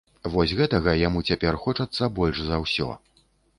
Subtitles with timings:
[0.35, 2.91] Вось гэтага яму цяпер хочацца больш за ўсё.